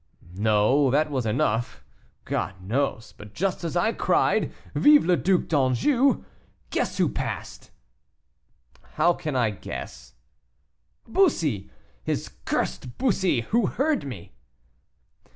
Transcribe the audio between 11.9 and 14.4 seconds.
his cursed Bussy, who heard me."